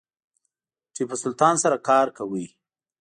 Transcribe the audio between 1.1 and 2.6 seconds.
سلطان سره کار کاوه.